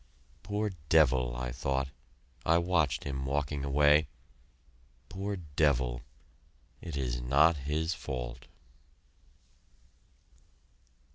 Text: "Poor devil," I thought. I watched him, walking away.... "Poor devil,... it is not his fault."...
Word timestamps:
"Poor 0.41 0.71
devil," 0.89 1.35
I 1.35 1.51
thought. 1.51 1.89
I 2.43 2.57
watched 2.57 3.03
him, 3.03 3.23
walking 3.23 3.63
away.... 3.63 4.07
"Poor 5.09 5.35
devil,... 5.35 6.01
it 6.81 6.97
is 6.97 7.21
not 7.21 7.55
his 7.57 7.93
fault."... 7.93 8.47